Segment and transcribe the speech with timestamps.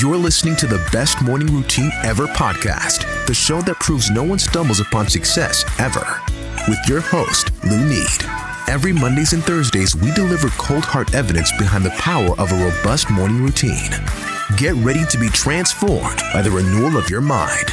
[0.00, 4.38] You're listening to the Best Morning Routine Ever podcast, the show that proves no one
[4.38, 6.22] stumbles upon success ever.
[6.68, 8.24] With your host, Lou Need.
[8.66, 13.10] Every Mondays and Thursdays, we deliver cold hard evidence behind the power of a robust
[13.10, 13.90] morning routine.
[14.56, 17.68] Get ready to be transformed by the renewal of your mind.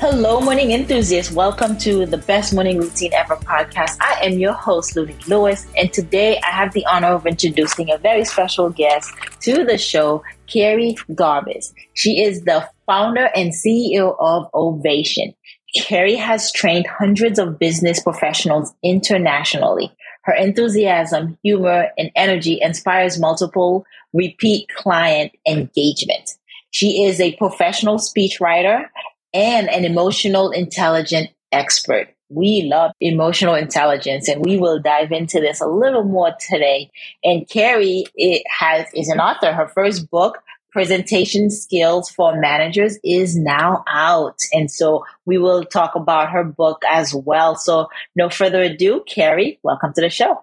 [0.00, 1.32] Hello, morning enthusiasts.
[1.32, 3.98] Welcome to the Best Morning Routine Ever podcast.
[4.00, 7.98] I am your host, Ludwig Lewis, and today I have the honor of introducing a
[7.98, 9.12] very special guest
[9.44, 11.72] to the show, Kerri Garbis.
[11.92, 15.34] She is the founder and CEO of Ovation.
[15.78, 19.92] Kerri has trained hundreds of business professionals internationally.
[20.22, 26.30] Her enthusiasm, humor, and energy inspires multiple repeat client engagement.
[26.70, 28.86] She is a professional speechwriter
[29.34, 32.13] and an emotional intelligent expert.
[32.34, 36.90] We love emotional intelligence and we will dive into this a little more today.
[37.22, 39.52] And Kerri it has is an author.
[39.52, 40.38] Her first book,
[40.72, 44.38] Presentation Skills for Managers, is now out.
[44.52, 47.54] And so we will talk about her book as well.
[47.54, 50.42] So no further ado, Kerri, welcome to the show.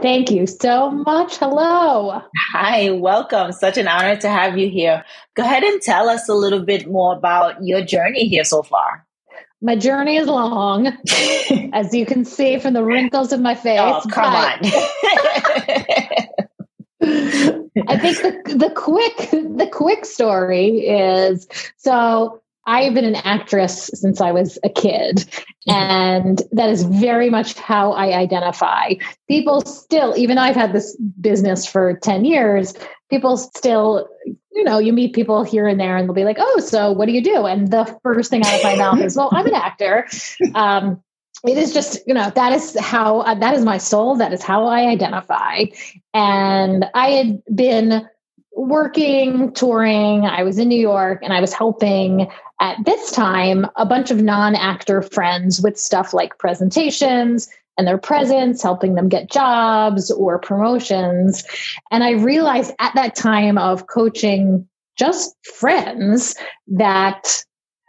[0.00, 1.36] Thank you so much.
[1.36, 2.22] Hello.
[2.52, 3.52] Hi, welcome.
[3.52, 5.04] Such an honor to have you here.
[5.36, 9.04] Go ahead and tell us a little bit more about your journey here so far.
[9.60, 10.86] My journey is long,
[11.72, 13.80] as you can see from the wrinkles of my oh, face.
[13.80, 14.58] Oh, come on.
[17.88, 24.20] I think the the quick the quick story is so I've been an actress since
[24.20, 25.70] I was a kid, mm-hmm.
[25.70, 28.92] and that is very much how I identify.
[29.26, 32.74] People still, even though I've had this business for 10 years,
[33.08, 34.06] people still,
[34.52, 37.06] you know, you meet people here and there and they'll be like, oh, so what
[37.06, 37.46] do you do?
[37.46, 40.06] And the first thing out of my mouth is, well, I'm an actor.
[40.54, 41.02] Um,
[41.46, 44.42] it is just you know that is how uh, that is my soul that is
[44.42, 45.62] how i identify
[46.12, 48.08] and i had been
[48.58, 52.28] working touring i was in new york and i was helping
[52.60, 57.98] at this time a bunch of non actor friends with stuff like presentations and their
[57.98, 61.44] presence, helping them get jobs or promotions.
[61.92, 66.34] And I realized at that time of coaching just friends
[66.66, 67.44] that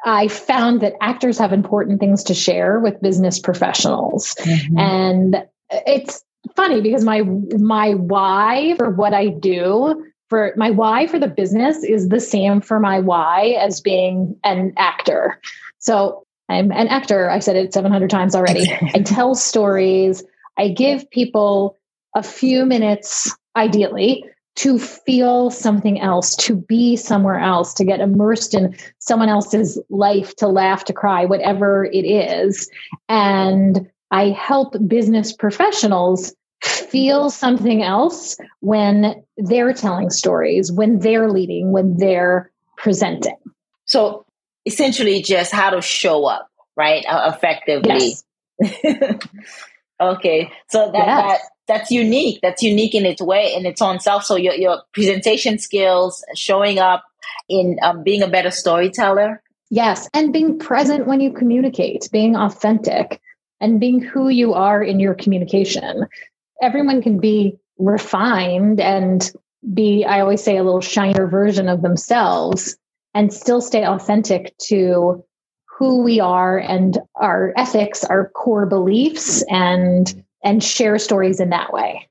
[0.05, 4.35] I found that actors have important things to share with business professionals.
[4.35, 4.77] Mm-hmm.
[4.77, 6.23] And it's
[6.55, 11.83] funny because my my why for what I do for my why for the business
[11.83, 15.39] is the same for my why as being an actor.
[15.79, 17.29] So I'm an actor.
[17.29, 18.71] I've said it 700 times already.
[18.93, 20.23] I tell stories.
[20.57, 21.77] I give people
[22.15, 24.25] a few minutes, ideally,
[24.55, 30.35] to feel something else, to be somewhere else, to get immersed in someone else's life,
[30.35, 32.69] to laugh, to cry, whatever it is.
[33.07, 36.33] And I help business professionals
[36.63, 43.37] feel something else when they're telling stories, when they're leading, when they're presenting.
[43.85, 44.25] So
[44.65, 47.05] essentially, just how to show up, right?
[47.07, 48.15] Uh, effectively.
[48.59, 48.83] Yes.
[50.01, 50.51] okay.
[50.69, 51.31] So that, yes.
[51.31, 52.39] that that's unique.
[52.41, 54.25] That's unique in its way, in its own self.
[54.25, 57.03] So your, your presentation skills, showing up
[57.47, 59.41] in um, being a better storyteller.
[59.69, 60.09] Yes.
[60.13, 63.21] And being present when you communicate, being authentic
[63.61, 66.07] and being who you are in your communication
[66.61, 69.31] everyone can be refined and
[69.73, 72.77] be, I always say, a little shiner version of themselves
[73.13, 75.23] and still stay authentic to
[75.65, 81.73] who we are and our ethics, our core beliefs, and and share stories in that
[81.73, 82.08] way.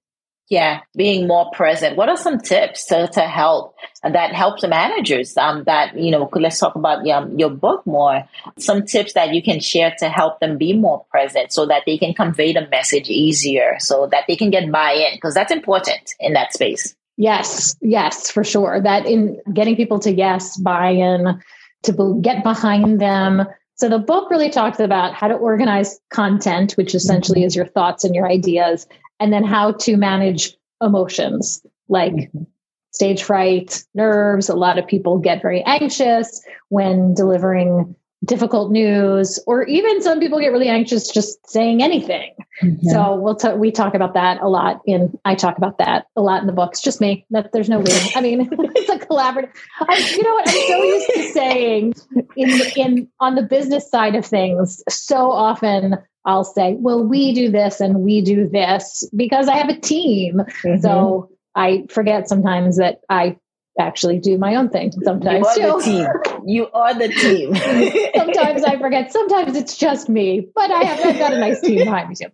[0.51, 1.97] Yeah, being more present.
[1.97, 5.37] What are some tips to, to help that helps the managers?
[5.37, 8.25] Um, that you know, let's talk about um, your book more.
[8.59, 11.99] Some tips that you can share to help them be more present, so that they
[11.99, 16.33] can convey the message easier, so that they can get buy-in, because that's important in
[16.33, 16.95] that space.
[17.19, 18.81] Yes, yes, for sure.
[18.81, 21.43] That in getting people to yes, buy-in,
[21.83, 23.47] to get behind them.
[23.75, 27.47] So the book really talks about how to organize content, which essentially mm-hmm.
[27.49, 28.87] is your thoughts and your ideas,
[29.21, 32.45] and then how to manage emotions like mm-hmm.
[32.93, 34.49] stage fright, nerves.
[34.49, 37.95] A lot of people get very anxious when delivering
[38.25, 42.35] difficult news, or even some people get really anxious just saying anything.
[42.63, 42.89] Mm-hmm.
[42.89, 46.23] So we'll t- we talk about that a lot in I talk about that a
[46.23, 46.81] lot in the books.
[46.81, 47.25] Just me.
[47.31, 48.11] That there's no way.
[48.17, 49.51] I mean, it's a collaborative.
[49.81, 50.49] I, you know what?
[50.49, 51.95] I'm so used to saying
[52.37, 54.83] in in on the business side of things.
[54.89, 55.99] So often
[56.29, 60.37] I'll say, "Well, we do this and we do this because I have a team."
[60.37, 60.81] Mm-hmm.
[60.83, 63.39] So I forget sometimes that I
[63.79, 65.91] actually do my own thing sometimes you are too.
[65.93, 67.55] the team you are the team
[68.17, 71.79] sometimes i forget sometimes it's just me but i have I've got a nice team
[71.85, 72.27] behind me too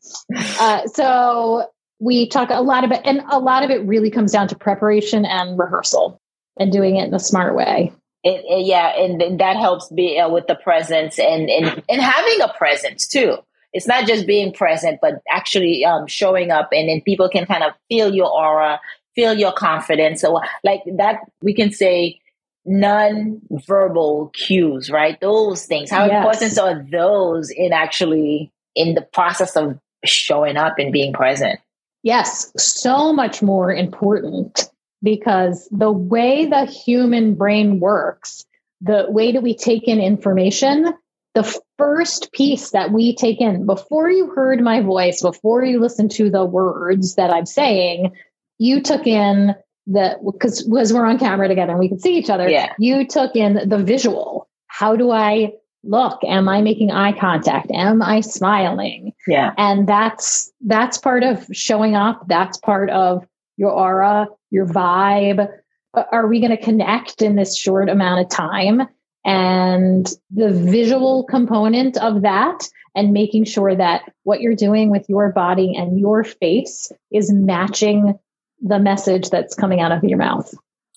[0.58, 1.67] uh, so
[2.00, 5.25] we talk a lot about and a lot of it really comes down to preparation
[5.25, 6.20] and rehearsal
[6.58, 7.93] and doing it in a smart way
[8.23, 12.00] it, it, yeah and, and, that helps be uh, with the presence and, and and
[12.00, 13.37] having a presence too
[13.75, 17.62] it's not just being present but actually um, showing up and then people can kind
[17.62, 18.81] of feel your aura
[19.15, 20.21] feel your confidence.
[20.21, 22.21] So, like that, we can say
[22.65, 25.21] non-verbal cues, right?
[25.21, 25.91] Those things.
[25.91, 26.25] How yes.
[26.25, 31.61] important are those in actually in the process of showing up and being present?
[32.03, 34.69] Yes, so much more important
[35.03, 38.44] because the way the human brain works,
[38.81, 40.93] the way that we take in information,
[41.34, 46.12] the first piece that we take in before you heard my voice, before you listened
[46.12, 48.12] to the words that I'm saying,
[48.58, 49.54] you took in
[49.86, 52.48] the because because we're on camera together and we can see each other.
[52.48, 52.72] Yeah.
[52.78, 54.48] You took in the visual.
[54.69, 55.52] How do I
[55.82, 56.20] look?
[56.25, 57.70] Am I making eye contact?
[57.72, 59.12] Am I smiling?
[59.26, 59.52] Yeah.
[59.58, 62.26] And that's that's part of showing up.
[62.28, 63.26] That's part of
[63.56, 65.48] your aura, your vibe.
[65.94, 68.88] Are we going to connect in this short amount of time?
[69.25, 75.32] And the visual component of that and making sure that what you're doing with your
[75.32, 78.19] body and your face is matching
[78.61, 80.55] the message that's coming out of your mouth.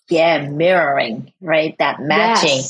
[0.10, 1.76] Yeah, mirroring, right?
[1.80, 2.62] That matching.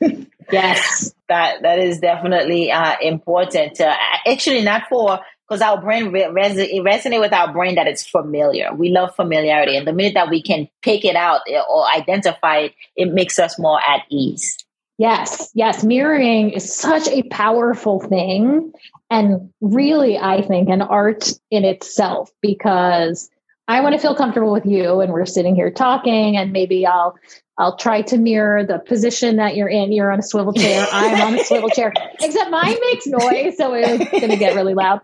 [0.00, 0.26] Yes.
[0.50, 1.14] yes.
[1.28, 3.80] that that is definitely uh, important.
[3.80, 3.94] Uh,
[4.26, 8.74] actually, not for because our brain re- res- resonate with our brain that it's familiar.
[8.74, 12.58] We love familiarity, and the minute that we can pick it out eh, or identify
[12.58, 14.56] it, it makes us more at ease.
[14.98, 15.84] Yes, yes.
[15.84, 18.72] Mirroring is such a powerful thing,
[19.10, 23.30] and really, I think an art in itself because
[23.68, 27.16] I want to feel comfortable with you and we're sitting here talking and maybe I'll
[27.58, 29.92] I'll try to mirror the position that you're in.
[29.92, 30.86] You're on a swivel chair.
[30.92, 31.92] I'm on a swivel chair.
[32.20, 35.00] Except mine makes noise, so it's going to get really loud.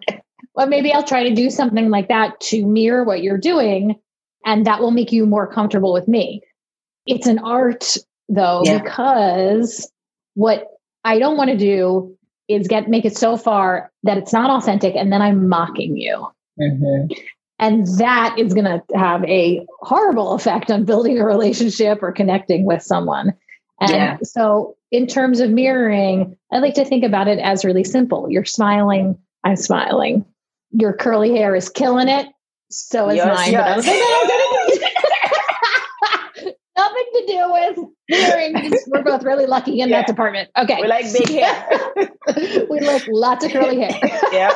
[0.54, 3.96] But maybe I'll try to do something like that to mirror what you're doing,
[4.46, 6.42] and that will make you more comfortable with me.
[7.06, 7.96] It's an art,
[8.28, 8.78] though, yeah.
[8.78, 9.90] because
[10.34, 10.68] what
[11.04, 12.16] I don't want to do
[12.48, 16.26] is get make it so far that it's not authentic, and then I'm mocking you.
[16.60, 17.12] Mm-hmm.
[17.58, 22.66] And that is going to have a horrible effect on building a relationship or connecting
[22.66, 23.32] with someone.
[23.80, 24.18] And yeah.
[24.22, 28.30] so, in terms of mirroring, I like to think about it as really simple.
[28.30, 30.24] You're smiling, I'm smiling.
[30.70, 32.26] Your curly hair is killing it.
[32.70, 33.52] So is yes, mine.
[33.52, 33.86] Yes.
[36.76, 37.78] Nothing to do with.
[38.10, 40.00] We're both really lucky in yeah.
[40.00, 40.50] that department.
[40.56, 40.78] Okay.
[40.80, 41.66] We like big hair.
[42.70, 43.98] we like lots of curly hair.
[44.32, 44.52] yeah.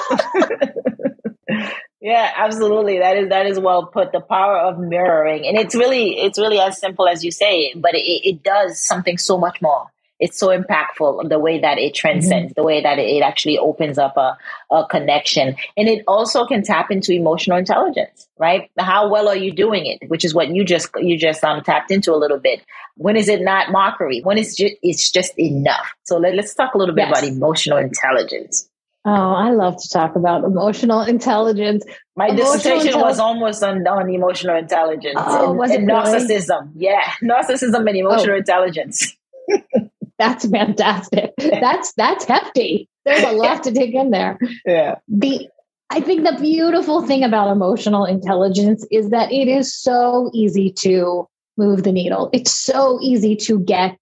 [2.00, 2.98] Yeah, absolutely.
[2.98, 4.12] That is that is well put.
[4.12, 7.94] The power of mirroring, and it's really it's really as simple as you say, but
[7.94, 9.86] it, it does something so much more.
[10.20, 12.60] It's so impactful the way that it transcends, mm-hmm.
[12.60, 14.36] the way that it actually opens up a,
[14.70, 18.28] a connection, and it also can tap into emotional intelligence.
[18.38, 18.70] Right?
[18.78, 20.08] How well are you doing it?
[20.08, 22.62] Which is what you just you just um tapped into a little bit.
[22.96, 24.20] When is it not mockery?
[24.22, 25.88] When is just it's just enough?
[26.04, 27.18] So let, us talk a little bit yes.
[27.18, 28.68] about emotional intelligence.
[29.04, 31.84] Oh, I love to talk about emotional intelligence.
[32.16, 35.88] My emotional dissertation intelli- was almost on, on emotional intelligence oh, and, was it and
[35.88, 36.72] narcissism.
[36.74, 38.38] Yeah, narcissism and emotional oh.
[38.38, 39.16] intelligence.
[40.18, 41.32] that's fantastic.
[41.38, 42.88] That's that's hefty.
[43.04, 44.38] There's a lot to dig in there.
[44.66, 44.96] Yeah.
[45.08, 45.48] The
[45.90, 51.26] I think the beautiful thing about emotional intelligence is that it is so easy to
[51.56, 52.28] move the needle.
[52.32, 53.98] It's so easy to get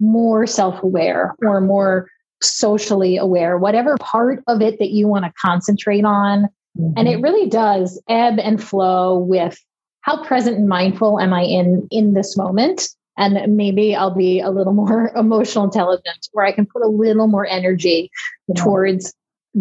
[0.00, 2.08] more self-aware or more
[2.40, 6.48] socially aware, whatever part of it that you want to concentrate on.
[6.78, 6.92] Mm-hmm.
[6.96, 7.24] And it mm-hmm.
[7.24, 9.58] really does ebb and flow with
[10.02, 12.88] how present and mindful am I in in this moment?
[13.18, 17.26] And maybe I'll be a little more emotional intelligent where I can put a little
[17.26, 18.10] more energy
[18.46, 18.62] yeah.
[18.62, 19.12] towards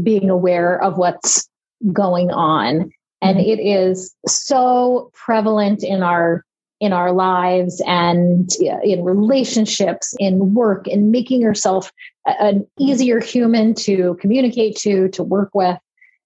[0.02, 1.50] being aware of what's
[1.92, 2.92] going on.
[3.22, 3.50] And mm-hmm.
[3.50, 6.46] it is so prevalent in our
[6.80, 11.92] in our lives and in relationships, in work, in making yourself
[12.26, 15.76] an easier human to communicate to, to work with.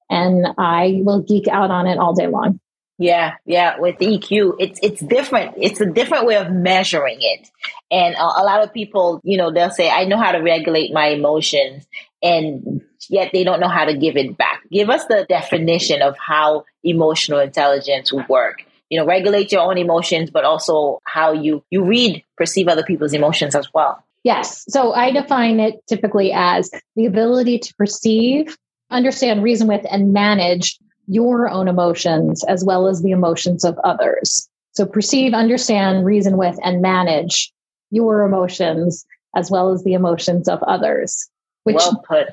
[0.09, 2.59] And I will geek out on it all day long.
[3.01, 3.79] Yeah, yeah.
[3.79, 5.55] With EQ, it's it's different.
[5.57, 7.49] It's a different way of measuring it.
[7.89, 10.93] And a, a lot of people, you know, they'll say, "I know how to regulate
[10.93, 11.87] my emotions,"
[12.21, 14.61] and yet they don't know how to give it back.
[14.71, 18.63] Give us the definition of how emotional intelligence work.
[18.91, 23.13] You know, regulate your own emotions, but also how you you read, perceive other people's
[23.13, 24.05] emotions as well.
[24.23, 24.63] Yes.
[24.69, 28.55] So I define it typically as the ability to perceive,
[28.91, 30.77] understand, reason with, and manage
[31.11, 34.47] your own emotions as well as the emotions of others.
[34.71, 37.51] So perceive, understand, reason with, and manage
[37.89, 41.29] your emotions as well as the emotions of others.
[41.65, 42.29] Which, well put.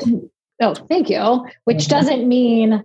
[0.62, 1.44] Oh, thank you.
[1.64, 1.90] Which mm-hmm.
[1.90, 2.84] doesn't mean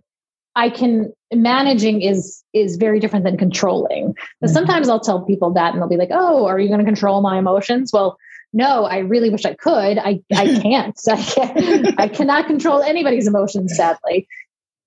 [0.55, 4.15] I can managing is is very different than controlling.
[4.41, 4.53] But mm-hmm.
[4.53, 7.21] sometimes I'll tell people that and they'll be like, "Oh, are you going to control
[7.21, 8.17] my emotions?" Well,
[8.51, 9.99] no, I really wish I could.
[9.99, 10.99] I I can't.
[11.07, 11.99] I can't.
[11.99, 14.27] I cannot control anybody's emotions, sadly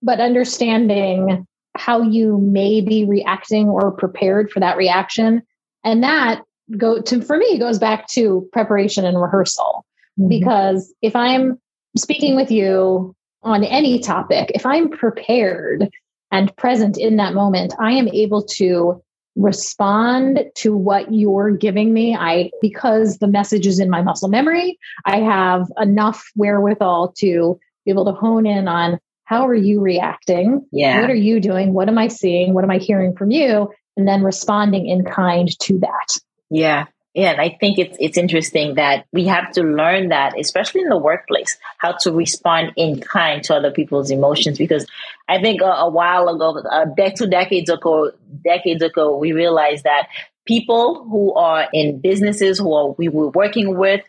[0.06, 1.46] but understanding
[1.76, 5.42] how you may be reacting or prepared for that reaction.
[5.84, 6.42] And that
[6.78, 9.84] go to for me goes back to preparation and rehearsal.
[10.18, 10.28] Mm-hmm.
[10.28, 11.60] because if i'm
[11.94, 15.90] speaking with you on any topic if i'm prepared
[16.32, 19.02] and present in that moment i am able to
[19.38, 22.16] respond to what you're giving me.
[22.16, 27.90] I because the message is in my muscle memory i have enough wherewithal to be
[27.90, 30.66] able to hone in on how are you reacting?
[30.72, 31.00] Yeah.
[31.00, 31.74] What are you doing?
[31.74, 32.54] What am I seeing?
[32.54, 33.70] What am I hearing from you?
[33.96, 36.16] And then responding in kind to that.
[36.48, 36.86] Yeah.
[37.12, 40.90] Yeah, and I think it's it's interesting that we have to learn that, especially in
[40.90, 44.58] the workplace, how to respond in kind to other people's emotions.
[44.58, 44.86] Because
[45.26, 48.12] I think a, a while ago, uh, de- two decades ago,
[48.44, 50.08] decades ago, we realized that
[50.44, 54.02] people who are in businesses who are, we were working with,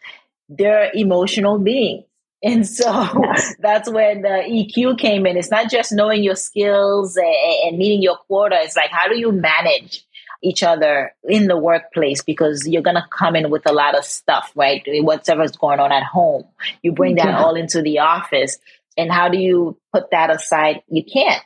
[0.50, 2.03] they're emotional beings.
[2.44, 2.86] And so
[3.24, 3.56] yes.
[3.60, 5.38] that's when the EQ came in.
[5.38, 8.58] It's not just knowing your skills and, meeting your quota.
[8.62, 10.06] It's like, how do you manage
[10.44, 12.22] each other in the workplace?
[12.24, 14.84] Because you're going to come in with a lot of stuff, right?
[14.86, 16.46] Whatever's going on at home,
[16.84, 17.44] you bring that yeah.
[17.44, 18.58] all into the office.
[18.98, 20.84] And how do you put that aside?
[20.88, 21.41] You can't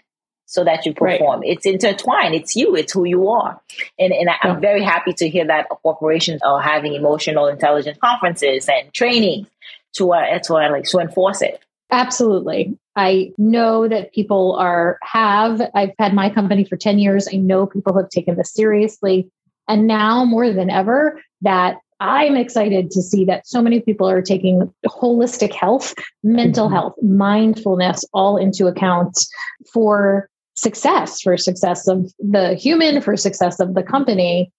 [0.51, 1.39] so that you perform.
[1.39, 1.51] Right.
[1.51, 2.35] It's intertwined.
[2.35, 2.75] It's you.
[2.75, 3.61] It's who you are.
[3.97, 8.67] And, and I, am very happy to hear that corporations are having emotional intelligence conferences
[8.67, 9.47] and training
[9.95, 11.59] to to like to enforce it.
[11.91, 12.77] Absolutely.
[12.95, 17.27] I know that people are have I've had my company for 10 years.
[17.31, 19.29] I know people have taken this seriously
[19.67, 24.21] and now more than ever that I'm excited to see that so many people are
[24.21, 25.93] taking holistic health,
[26.23, 26.75] mental mm-hmm.
[26.75, 29.25] health, mindfulness all into account
[29.71, 34.51] for success, for success of the human, for success of the company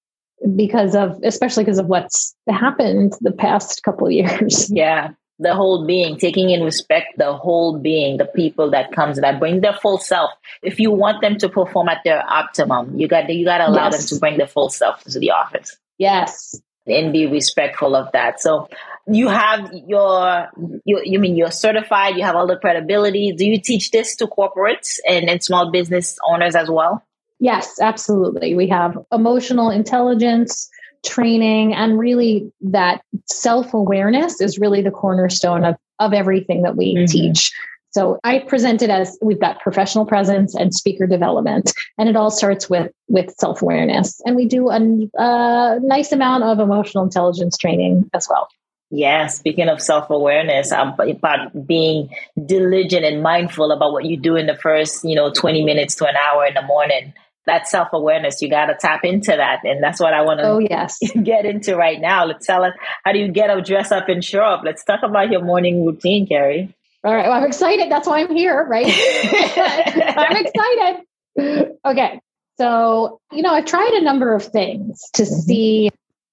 [0.54, 4.70] because of especially because of what's happened the past couple of years.
[4.70, 9.40] Yeah the whole being, taking in respect the whole being, the people that comes that
[9.40, 10.30] bring their full self.
[10.62, 13.90] If you want them to perform at their optimum, you got you got to allow
[13.90, 13.98] yes.
[13.98, 15.76] them to bring their full self to the office.
[15.98, 18.40] Yes, and be respectful of that.
[18.40, 18.68] So
[19.06, 20.48] you have your
[20.84, 23.32] you, you mean you're certified, you have all the credibility.
[23.32, 27.04] Do you teach this to corporates and, and small business owners as well?
[27.40, 28.54] Yes, absolutely.
[28.54, 30.70] We have emotional intelligence
[31.04, 37.06] training and really that self-awareness is really the cornerstone of, of everything that we mm-hmm.
[37.06, 37.52] teach.
[37.90, 42.30] So i present it as we've got professional presence and speaker development and it all
[42.30, 44.22] starts with with self-awareness.
[44.24, 44.80] And we do a,
[45.18, 48.48] a nice amount of emotional intelligence training as well.
[48.94, 52.10] Yeah, speaking of self awareness, about being
[52.44, 56.06] diligent and mindful about what you do in the first, you know, 20 minutes to
[56.06, 57.14] an hour in the morning
[57.46, 58.40] that self awareness.
[58.40, 59.60] You got to tap into that.
[59.64, 60.98] And that's what I want to oh, yes.
[61.22, 62.24] get into right now.
[62.24, 62.72] Let's tell us
[63.04, 64.62] how do you get up, dress up, and show up?
[64.64, 66.72] Let's talk about your morning routine, Kerri.
[67.04, 67.26] All right.
[67.26, 67.90] Well, I'm excited.
[67.90, 68.86] That's why I'm here, right?
[70.16, 71.76] I'm excited.
[71.84, 72.20] Okay.
[72.58, 75.34] So, you know, I've tried a number of things to mm-hmm.
[75.34, 75.90] see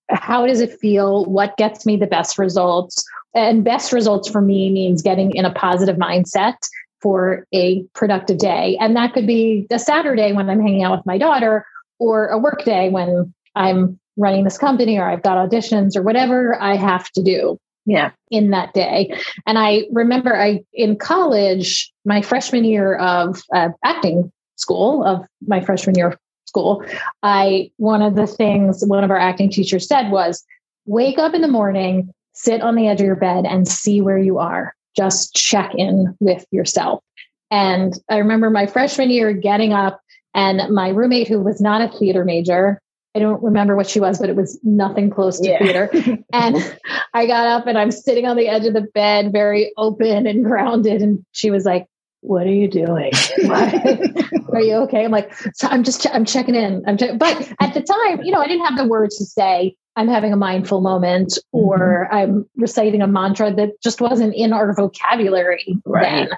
[0.10, 3.04] how does it feel, what gets me the best results.
[3.34, 6.56] And best results for me means getting in a positive mindset
[7.02, 8.78] for a productive day.
[8.80, 11.66] And that could be a Saturday when I'm hanging out with my daughter,
[12.00, 16.62] or a work day when I'm running this company, or I've got auditions, or whatever
[16.62, 17.58] I have to do.
[17.86, 18.12] Yeah.
[18.30, 19.14] In that day.
[19.48, 25.62] And I remember I in college, my freshman year of uh, acting school, of my
[25.62, 26.84] freshman year of school,
[27.24, 30.44] I one of the things one of our acting teachers said was
[30.86, 34.20] wake up in the morning, sit on the edge of your bed and see where
[34.20, 37.02] you are just check in with yourself.
[37.50, 40.02] And I remember my freshman year getting up,
[40.34, 42.82] and my roommate, who was not a theater major,
[43.16, 45.60] I don't remember what she was, but it was nothing close to yeah.
[45.60, 45.90] theater.
[46.34, 46.80] and
[47.14, 50.46] I got up and I'm sitting on the edge of the bed, very open and
[50.46, 51.02] grounded.
[51.02, 51.88] And she was like,
[52.22, 53.12] what are you doing?
[53.50, 55.06] are you okay?
[55.06, 56.84] I'm like, so I'm just, I'm checking in.
[56.86, 57.18] I'm, che-.
[57.18, 60.32] but at the time, you know, I didn't have the words to say, I'm having
[60.32, 62.16] a mindful moment or mm-hmm.
[62.16, 66.30] I'm reciting a mantra that just wasn't in our vocabulary right.
[66.30, 66.38] then.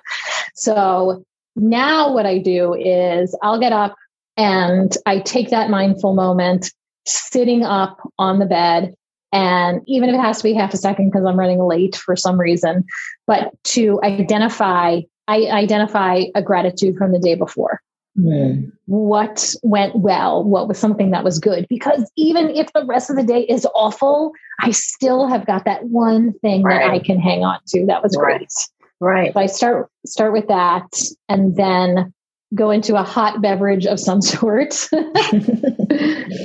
[0.56, 1.24] So
[1.56, 3.96] now what I do is I'll get up
[4.36, 6.74] and I take that mindful moment
[7.06, 8.96] sitting up on the bed
[9.32, 12.16] and even if it has to be half a second because I'm running late for
[12.16, 12.84] some reason,
[13.28, 17.80] but to identify, I identify a gratitude from the day before.
[18.18, 18.72] Mm.
[18.86, 20.44] What went well?
[20.44, 21.66] What was something that was good?
[21.70, 25.86] Because even if the rest of the day is awful, I still have got that
[25.86, 26.80] one thing right.
[26.80, 27.86] that I can hang on to.
[27.86, 28.40] That was right.
[28.40, 28.52] great.
[29.00, 29.34] Right.
[29.34, 32.14] So I start start with that, and then
[32.54, 34.72] go into a hot beverage of some sort,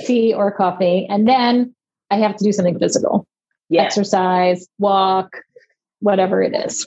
[0.06, 1.75] tea or coffee, and then
[2.11, 3.26] I have to do something physical.
[3.68, 3.82] Yeah.
[3.82, 5.38] Exercise, walk,
[5.99, 6.87] whatever it is.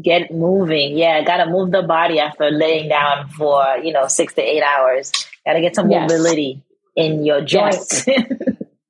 [0.00, 0.98] Get moving.
[0.98, 5.10] Yeah, gotta move the body after laying down for, you know, six to eight hours.
[5.46, 6.10] Gotta get some yes.
[6.10, 6.62] mobility
[6.94, 8.06] in your joints.
[8.06, 8.36] Yes.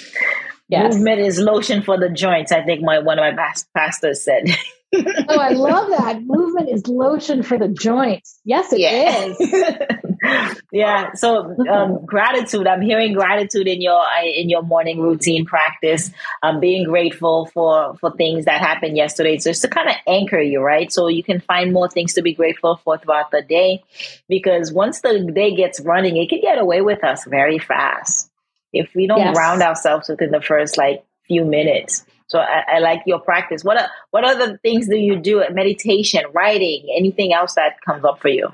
[0.70, 0.94] yes.
[0.94, 4.46] Movement is lotion for the joints, I think my one of my pastors said.
[4.94, 6.22] oh, I love that.
[6.24, 8.40] Movement is lotion for the joints.
[8.44, 9.26] Yes, it yeah.
[9.26, 10.62] is.
[10.72, 11.14] yeah.
[11.14, 12.68] So um, gratitude.
[12.68, 16.12] I'm hearing gratitude in your in your morning routine practice.
[16.44, 20.62] Um, being grateful for for things that happened yesterday, just to kind of anchor you,
[20.62, 20.92] right?
[20.92, 23.84] So you can find more things to be grateful for throughout the day.
[24.28, 28.30] Because once the day gets running, it can get away with us very fast
[28.74, 29.36] if we don't yes.
[29.36, 32.06] ground ourselves within the first like few minutes.
[32.32, 33.62] So I, I, like your practice.
[33.62, 35.44] What are, what other things do you do?
[35.52, 38.48] Meditation, writing, anything else that comes up for you?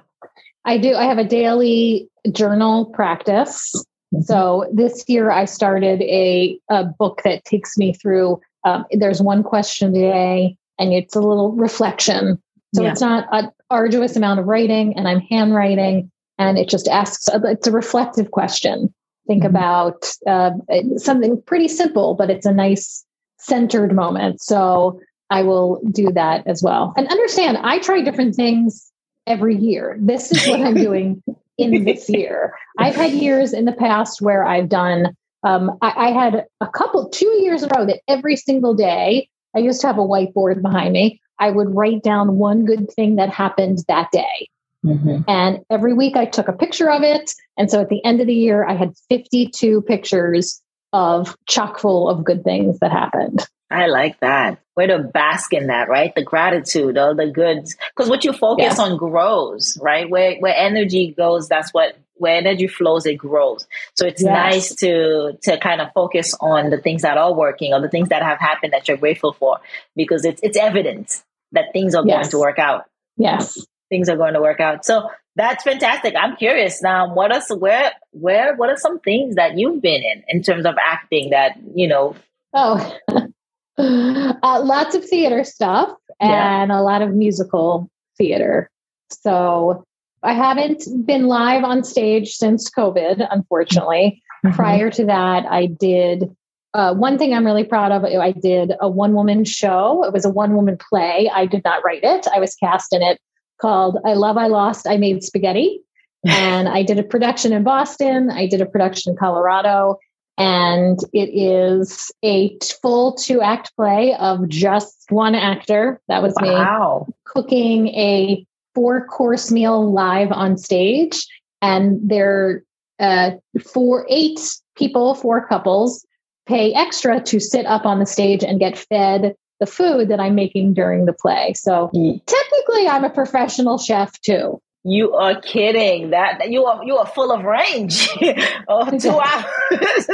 [0.65, 0.95] I do.
[0.95, 3.71] I have a daily journal practice.
[4.11, 4.23] Mm-hmm.
[4.23, 8.41] So this year I started a, a book that takes me through.
[8.63, 12.41] Um, there's one question a day, and it's a little reflection.
[12.73, 12.91] So yeah.
[12.91, 17.29] it's not an arduous amount of writing, and I'm handwriting, and it just asks.
[17.31, 18.91] It's a reflective question.
[19.27, 19.55] Think mm-hmm.
[19.55, 20.51] about uh,
[20.97, 23.05] something pretty simple, but it's a nice
[23.37, 24.41] centered moment.
[24.41, 26.93] So I will do that as well.
[26.97, 28.91] And understand, I try different things
[29.25, 29.97] every year.
[29.99, 31.21] This is what I'm doing
[31.57, 32.53] in this year.
[32.77, 37.09] I've had years in the past where I've done, um, I, I, had a couple,
[37.09, 40.61] two years in a row that every single day, I used to have a whiteboard
[40.61, 41.19] behind me.
[41.39, 44.49] I would write down one good thing that happened that day.
[44.85, 45.21] Mm-hmm.
[45.27, 47.33] And every week I took a picture of it.
[47.57, 50.61] And so at the end of the year, I had 52 pictures
[50.97, 53.45] of chock full of good things that happened.
[53.69, 54.59] I like that.
[54.75, 56.15] Way to bask in that, right?
[56.15, 57.75] The gratitude, all the goods.
[57.95, 60.09] Because what you focus on grows, right?
[60.09, 63.67] Where where energy goes, that's what where energy flows, it grows.
[63.95, 64.31] So it's yes.
[64.31, 68.09] nice to to kind of focus on the things that are working or the things
[68.09, 69.59] that have happened that you're grateful for,
[69.95, 72.15] because it's it's evident that things are yes.
[72.15, 72.85] going to work out.
[73.17, 74.85] Yes, things are going to work out.
[74.85, 76.15] So that's fantastic.
[76.17, 77.13] I'm curious now.
[77.13, 80.75] What are where where what are some things that you've been in in terms of
[80.81, 82.15] acting that you know?
[82.53, 82.97] Oh,
[83.77, 86.79] uh, lots of theater stuff and yeah.
[86.79, 88.69] a lot of musical theater.
[89.11, 89.83] So
[90.23, 94.21] I haven't been live on stage since COVID, unfortunately.
[94.43, 94.55] Mm-hmm.
[94.55, 96.35] Prior to that, I did
[96.73, 98.03] uh, one thing I'm really proud of.
[98.03, 100.03] I did a one woman show.
[100.03, 101.29] It was a one woman play.
[101.33, 102.27] I did not write it.
[102.33, 103.19] I was cast in it
[103.59, 105.81] called I Love I Lost, I Made Spaghetti.
[106.25, 109.99] and I did a production in Boston, I did a production in Colorado,
[110.37, 116.01] and it is a full two act play of just one actor.
[116.07, 117.05] That was wow.
[117.07, 121.25] me cooking a four course meal live on stage.
[121.61, 122.63] And there
[122.99, 123.31] uh,
[123.63, 124.39] four eight
[124.75, 126.05] people, four couples
[126.45, 130.35] pay extra to sit up on the stage and get fed the food that I'm
[130.35, 131.53] making during the play.
[131.55, 132.21] So mm.
[132.25, 134.61] technically, I'm a professional chef too.
[134.83, 136.11] You are kidding.
[136.11, 138.07] That you are you are full of range.
[138.67, 140.07] oh, two hours.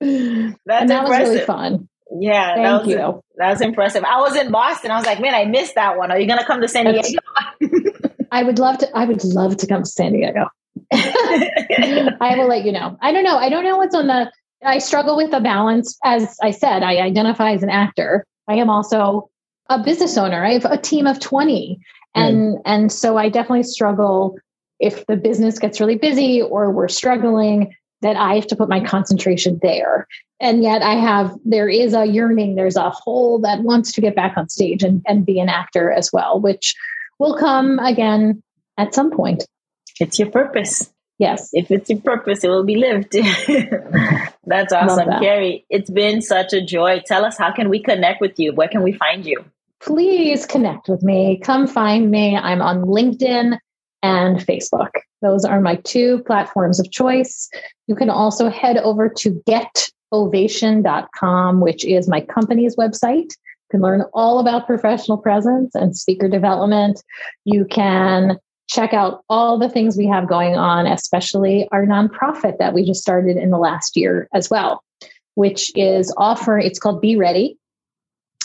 [0.66, 1.08] That's and that impressive.
[1.08, 1.88] was really fun.
[2.20, 3.22] Yeah, Thank that was, you.
[3.36, 4.04] That was impressive.
[4.04, 4.90] I was in Boston.
[4.90, 6.10] I was like, man, I missed that one.
[6.10, 7.08] Are you going to come to San Diego?
[8.30, 8.96] I would love to.
[8.96, 10.46] I would love to come to San Diego.
[10.92, 12.96] I will let you know.
[13.00, 13.36] I don't know.
[13.36, 14.30] I don't know what's on the
[14.64, 15.98] I struggle with the balance.
[16.04, 18.24] As I said, I identify as an actor.
[18.48, 19.30] I am also
[19.68, 20.44] a business owner.
[20.44, 21.78] I have a team of 20.
[22.14, 22.62] And, mm.
[22.64, 24.38] and so I definitely struggle
[24.80, 28.84] if the business gets really busy or we're struggling, that I have to put my
[28.84, 30.06] concentration there.
[30.38, 34.14] And yet I have, there is a yearning, there's a hole that wants to get
[34.14, 36.74] back on stage and, and be an actor as well, which
[37.18, 38.42] will come again
[38.76, 39.46] at some point.
[40.00, 40.92] It's your purpose.
[41.18, 41.50] Yes.
[41.52, 43.12] If it's your purpose, it will be lived.
[44.46, 45.08] That's awesome.
[45.08, 45.22] That.
[45.22, 47.02] Kerri, it's been such a joy.
[47.06, 48.52] Tell us, how can we connect with you?
[48.52, 49.44] Where can we find you?
[49.84, 51.38] please connect with me.
[51.42, 52.36] Come find me.
[52.36, 53.58] I'm on LinkedIn
[54.02, 54.90] and Facebook.
[55.22, 57.48] Those are my two platforms of choice.
[57.86, 59.42] You can also head over to
[60.12, 63.30] getovation.com, which is my company's website.
[63.30, 67.02] You can learn all about professional presence and speaker development.
[67.44, 72.74] You can check out all the things we have going on, especially our nonprofit that
[72.74, 74.82] we just started in the last year as well,
[75.34, 77.58] which is offering, it's called Be Ready.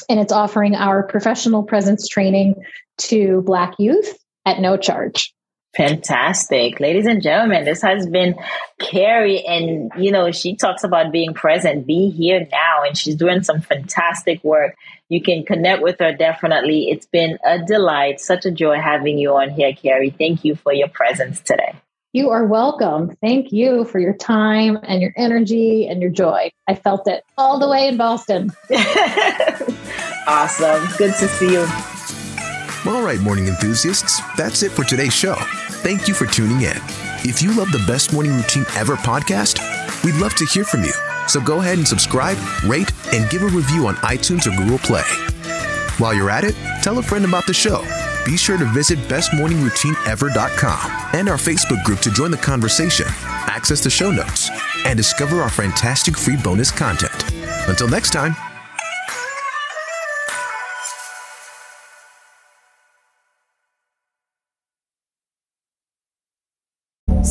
[0.09, 2.55] And it's offering our professional presence training
[2.97, 5.33] to Black youth at no charge.
[5.75, 6.79] Fantastic.
[6.79, 8.35] Ladies and gentlemen, this has been
[8.79, 9.43] Kerri.
[9.47, 13.61] And, you know, she talks about being present, be here now, and she's doing some
[13.61, 14.75] fantastic work.
[15.09, 16.89] You can connect with her definitely.
[16.89, 20.15] It's been a delight, such a joy having you on here, Kerri.
[20.17, 21.75] Thank you for your presence today.
[22.11, 23.15] You are welcome.
[23.21, 26.49] Thank you for your time and your energy and your joy.
[26.67, 28.51] I felt it all the way in Boston.
[30.27, 30.87] awesome.
[30.97, 31.67] Good to see you.
[32.85, 35.35] All right, morning enthusiasts, that's it for today's show.
[35.83, 36.77] Thank you for tuning in.
[37.25, 39.59] If you love the Best Morning Routine Ever podcast,
[40.05, 40.93] we'd love to hear from you.
[41.27, 45.03] So go ahead and subscribe, rate, and give a review on iTunes or Google Play.
[45.97, 47.83] While you're at it, tell a friend about the show.
[48.25, 53.89] Be sure to visit bestmorningroutineever.com and our Facebook group to join the conversation, access the
[53.89, 54.49] show notes,
[54.85, 57.25] and discover our fantastic free bonus content.
[57.67, 58.35] Until next time,